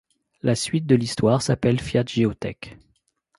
[0.41, 2.75] La suite de l'histoire s'appelle Fiat Geotech.